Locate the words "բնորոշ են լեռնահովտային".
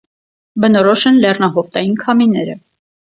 0.63-1.93